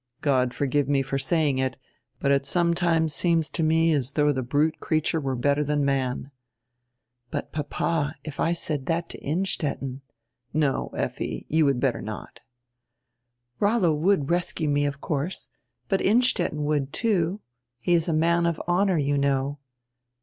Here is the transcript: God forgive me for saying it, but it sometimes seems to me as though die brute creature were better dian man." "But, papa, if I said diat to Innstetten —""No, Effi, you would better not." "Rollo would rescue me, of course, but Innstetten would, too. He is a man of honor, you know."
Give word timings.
God 0.21 0.51
forgive 0.51 0.89
me 0.89 1.03
for 1.03 1.19
saying 1.19 1.59
it, 1.59 1.77
but 2.17 2.31
it 2.31 2.43
sometimes 2.43 3.13
seems 3.13 3.51
to 3.51 3.61
me 3.61 3.93
as 3.93 4.13
though 4.13 4.33
die 4.33 4.41
brute 4.41 4.79
creature 4.79 5.19
were 5.21 5.35
better 5.35 5.63
dian 5.63 5.85
man." 5.85 6.31
"But, 7.29 7.51
papa, 7.51 8.15
if 8.23 8.39
I 8.39 8.53
said 8.53 8.83
diat 8.85 9.09
to 9.09 9.19
Innstetten 9.19 10.01
—""No, 10.55 10.89
Effi, 10.97 11.45
you 11.49 11.65
would 11.65 11.79
better 11.79 12.01
not." 12.01 12.39
"Rollo 13.59 13.93
would 13.93 14.31
rescue 14.31 14.69
me, 14.69 14.87
of 14.87 15.01
course, 15.01 15.51
but 15.87 16.01
Innstetten 16.01 16.63
would, 16.65 16.91
too. 16.91 17.41
He 17.79 17.93
is 17.93 18.07
a 18.09 18.11
man 18.11 18.47
of 18.47 18.59
honor, 18.67 18.97
you 18.97 19.19
know." 19.19 19.59